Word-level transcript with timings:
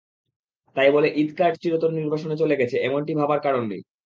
তাই 0.75 0.89
বলে 0.95 1.07
ঈদকার্ড 1.21 1.55
চিরতরে 1.61 1.93
নির্বাসনে 1.99 2.35
চলে 2.41 2.55
গেছে, 2.61 2.75
এমনটি 2.87 3.11
ভাবার 3.19 3.39
কারণ 3.45 3.63
নেই। 3.71 3.81